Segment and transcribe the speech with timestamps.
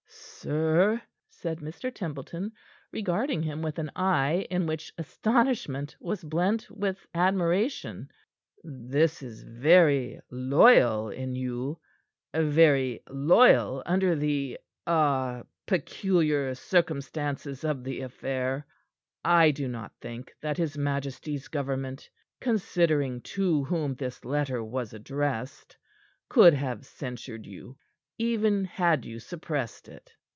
[0.43, 0.99] "Sir,"
[1.29, 1.93] said Mr.
[1.93, 2.53] Templeton,
[2.91, 8.09] regarding him with an eye in which astonishment was blent with admiration,
[8.63, 11.77] "this is very loyal in you
[12.33, 18.65] very loyal under the ah peculiar circumstances of the affair.
[19.23, 22.09] I do not think that his majesty's government,
[22.39, 25.77] considering to whom this letter was addressed,
[26.29, 27.77] could have censured you
[28.17, 30.11] even had you suppressed it.